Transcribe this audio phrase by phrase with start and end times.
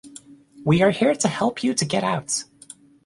[0.65, 2.45] We are here to help you to get out.